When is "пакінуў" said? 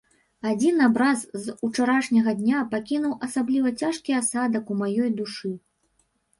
2.73-3.13